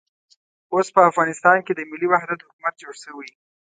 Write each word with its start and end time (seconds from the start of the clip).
اوس 0.73 0.87
په 0.95 1.01
افغانستان 1.09 1.57
کې 1.65 1.73
د 1.75 1.81
ملي 1.91 2.07
وحدت 2.13 2.39
حکومت 2.45 2.73
جوړ 2.81 2.95
شوی. 3.03 3.29